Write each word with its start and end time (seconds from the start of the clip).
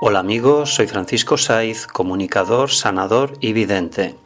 Hola 0.00 0.18
amigos, 0.18 0.74
soy 0.74 0.88
Francisco 0.88 1.38
Saiz, 1.38 1.86
comunicador, 1.86 2.70
sanador 2.70 3.34
y 3.40 3.52
vidente. 3.52 4.16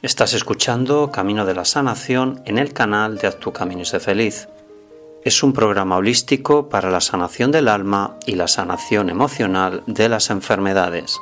Estás 0.00 0.32
escuchando 0.32 1.12
Camino 1.12 1.44
de 1.44 1.54
la 1.54 1.66
Sanación 1.66 2.42
en 2.46 2.56
el 2.56 2.72
canal 2.72 3.18
de 3.18 3.28
Haz 3.28 3.38
tu 3.38 3.52
camino 3.52 3.82
y 3.82 3.84
sé 3.84 4.00
feliz. 4.00 4.48
Es 5.22 5.42
un 5.42 5.52
programa 5.52 5.98
holístico 5.98 6.70
para 6.70 6.90
la 6.90 7.02
sanación 7.02 7.52
del 7.52 7.68
alma 7.68 8.16
y 8.26 8.36
la 8.36 8.48
sanación 8.48 9.10
emocional 9.10 9.82
de 9.86 10.08
las 10.08 10.30
enfermedades. 10.30 11.18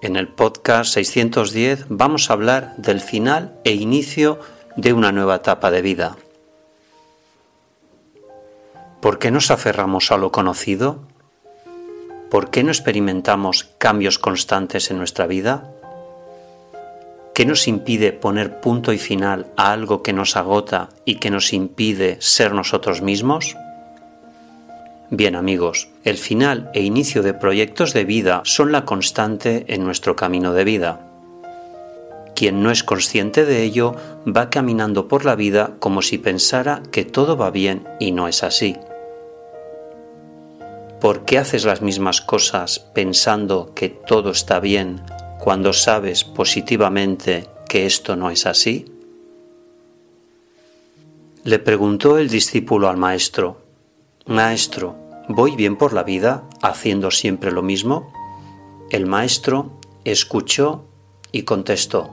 En 0.00 0.14
el 0.14 0.28
podcast 0.28 0.94
610 0.94 1.86
vamos 1.88 2.30
a 2.30 2.34
hablar 2.34 2.76
del 2.76 3.00
final 3.00 3.58
e 3.64 3.72
inicio 3.72 4.38
de 4.76 4.92
una 4.92 5.10
nueva 5.10 5.36
etapa 5.36 5.72
de 5.72 5.82
vida. 5.82 6.16
¿Por 9.00 9.18
qué 9.18 9.32
nos 9.32 9.50
aferramos 9.50 10.12
a 10.12 10.16
lo 10.16 10.30
conocido? 10.30 11.00
¿Por 12.30 12.50
qué 12.50 12.62
no 12.62 12.70
experimentamos 12.70 13.70
cambios 13.78 14.18
constantes 14.18 14.90
en 14.90 14.98
nuestra 14.98 15.26
vida? 15.26 15.70
¿Qué 17.34 17.46
nos 17.46 17.68
impide 17.68 18.12
poner 18.12 18.60
punto 18.60 18.92
y 18.92 18.98
final 18.98 19.46
a 19.56 19.72
algo 19.72 20.02
que 20.02 20.12
nos 20.12 20.36
agota 20.36 20.90
y 21.04 21.16
que 21.16 21.30
nos 21.30 21.52
impide 21.52 22.16
ser 22.20 22.52
nosotros 22.52 23.00
mismos? 23.00 23.56
Bien 25.10 25.36
amigos, 25.36 25.88
el 26.04 26.18
final 26.18 26.70
e 26.74 26.82
inicio 26.82 27.22
de 27.22 27.32
proyectos 27.32 27.94
de 27.94 28.04
vida 28.04 28.42
son 28.44 28.72
la 28.72 28.84
constante 28.84 29.64
en 29.68 29.84
nuestro 29.84 30.16
camino 30.16 30.52
de 30.52 30.64
vida. 30.64 31.00
Quien 32.34 32.62
no 32.62 32.70
es 32.70 32.84
consciente 32.84 33.46
de 33.46 33.62
ello 33.62 33.96
va 34.26 34.50
caminando 34.50 35.08
por 35.08 35.24
la 35.24 35.34
vida 35.34 35.70
como 35.78 36.02
si 36.02 36.18
pensara 36.18 36.82
que 36.92 37.06
todo 37.06 37.38
va 37.38 37.50
bien 37.50 37.88
y 37.98 38.12
no 38.12 38.28
es 38.28 38.42
así. 38.44 38.76
¿Por 41.00 41.24
qué 41.24 41.38
haces 41.38 41.64
las 41.64 41.80
mismas 41.80 42.20
cosas 42.20 42.80
pensando 42.80 43.72
que 43.74 43.88
todo 43.88 44.30
está 44.30 44.58
bien 44.58 45.00
cuando 45.38 45.72
sabes 45.72 46.24
positivamente 46.24 47.46
que 47.68 47.86
esto 47.86 48.16
no 48.16 48.30
es 48.30 48.46
así? 48.46 48.92
Le 51.44 51.60
preguntó 51.60 52.18
el 52.18 52.28
discípulo 52.28 52.88
al 52.88 52.96
maestro, 52.96 53.62
Maestro, 54.26 54.96
¿voy 55.28 55.54
bien 55.54 55.76
por 55.76 55.92
la 55.92 56.02
vida 56.02 56.42
haciendo 56.62 57.12
siempre 57.12 57.52
lo 57.52 57.62
mismo? 57.62 58.12
El 58.90 59.06
maestro 59.06 59.78
escuchó 60.04 60.84
y 61.30 61.42
contestó, 61.44 62.10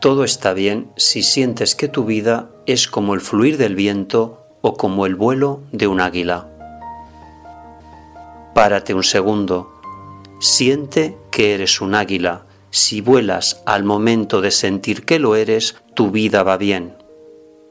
Todo 0.00 0.22
está 0.22 0.52
bien 0.54 0.92
si 0.96 1.24
sientes 1.24 1.74
que 1.74 1.88
tu 1.88 2.04
vida 2.04 2.50
es 2.66 2.86
como 2.86 3.14
el 3.14 3.20
fluir 3.20 3.58
del 3.58 3.74
viento 3.74 4.46
o 4.60 4.76
como 4.76 5.06
el 5.06 5.16
vuelo 5.16 5.62
de 5.72 5.88
un 5.88 6.00
águila. 6.00 6.49
Párate 8.54 8.94
un 8.94 9.04
segundo. 9.04 9.80
Siente 10.40 11.16
que 11.30 11.54
eres 11.54 11.80
un 11.80 11.94
águila. 11.94 12.46
Si 12.70 13.00
vuelas 13.00 13.62
al 13.66 13.84
momento 13.84 14.40
de 14.40 14.50
sentir 14.50 15.04
que 15.04 15.18
lo 15.18 15.36
eres, 15.36 15.76
tu 15.94 16.10
vida 16.10 16.42
va 16.42 16.56
bien. 16.56 16.96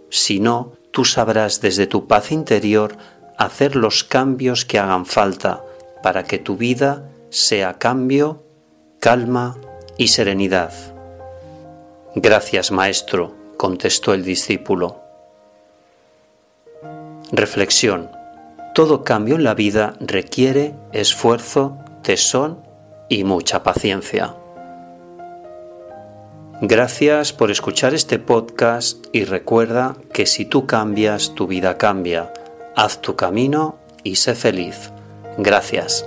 Si 0.09 0.39
no, 0.39 0.73
tú 0.91 1.05
sabrás 1.05 1.61
desde 1.61 1.88
tu 1.88 2.07
paz 2.07 2.31
interior 2.31 2.97
hacer 3.38 3.75
los 3.75 4.03
cambios 4.03 4.66
que 4.66 4.80
hagan 4.80 5.05
falta 5.05 5.63
para 6.03 6.23
que 6.23 6.39
tu 6.39 6.57
vida 6.57 7.09
sea 7.30 7.75
cambio, 7.75 8.44
calma 9.00 9.57
y 9.97 10.09
serenidad. 10.09 10.73
Gracias, 12.16 12.72
maestro, 12.72 13.35
contestó 13.57 14.13
el 14.13 14.23
discípulo. 14.23 15.00
Reflexión 17.31 18.19
todo 18.74 19.03
cambio 19.03 19.35
en 19.35 19.44
la 19.44 19.53
vida 19.53 19.96
requiere 20.00 20.75
esfuerzo, 20.91 21.78
tesón 22.02 22.59
y 23.09 23.24
mucha 23.24 23.63
paciencia. 23.63 24.35
Gracias 26.62 27.31
por 27.31 27.52
escuchar 27.52 27.94
este 27.94 28.19
podcast 28.19 29.06
y 29.13 29.24
recuerda 29.24 29.96
que 30.13 30.25
si 30.25 30.46
tú 30.46 30.66
cambias, 30.66 31.34
tu 31.34 31.47
vida 31.47 31.78
cambia. 31.78 32.34
Haz 32.75 33.02
tu 33.02 33.16
camino 33.16 33.78
y 34.03 34.18
sé 34.18 34.35
feliz. 34.35 34.91
Gracias. 35.38 36.06